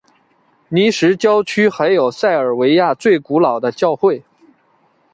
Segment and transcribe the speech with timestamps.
[0.69, 4.23] 尼什郊区还有塞尔维亚最古老的教会。